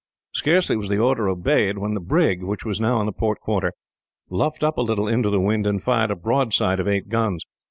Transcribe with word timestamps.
Scarcely 0.33 0.75
was 0.75 0.89
the 0.89 0.97
order 0.97 1.29
obeyed 1.29 1.77
when 1.77 1.93
the 1.93 1.99
brig, 1.99 2.41
which 2.41 2.65
was 2.65 2.81
now 2.81 2.97
on 2.97 3.05
the 3.05 3.11
port 3.11 3.39
quarter, 3.39 3.71
luffed 4.31 4.63
up 4.63 4.79
a 4.79 4.81
little 4.81 5.07
into 5.07 5.29
the 5.29 5.39
wind, 5.39 5.67
and 5.67 5.79
fired 5.83 6.09
a 6.09 6.15
broadside 6.15 6.79
of 6.79 6.87
eight 6.87 7.07
guns. 7.07 7.45